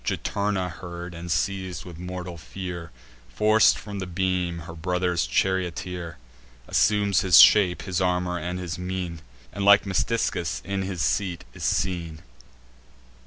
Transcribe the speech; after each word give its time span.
Juturna 0.03 0.67
heard, 0.71 1.13
and, 1.13 1.29
seiz'd 1.31 1.85
with 1.85 1.99
mortal 1.99 2.35
fear, 2.35 2.89
Forc'd 3.29 3.77
from 3.77 3.99
the 3.99 4.07
beam 4.07 4.61
her 4.65 4.73
brother's 4.73 5.27
charioteer; 5.27 6.17
Assumes 6.67 7.21
his 7.21 7.39
shape, 7.39 7.83
his 7.83 8.01
armour, 8.01 8.39
and 8.39 8.57
his 8.57 8.79
mien, 8.79 9.21
And, 9.53 9.63
like 9.63 9.85
Metiscus, 9.85 10.59
in 10.65 10.81
his 10.81 11.01
seat 11.03 11.45
is 11.53 11.65
seen. 11.65 12.23